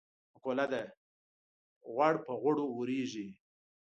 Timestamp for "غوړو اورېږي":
2.41-3.27